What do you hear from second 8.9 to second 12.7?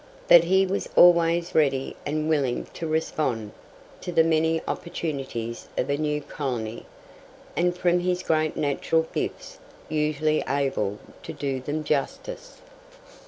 gifts usually able to do them justice.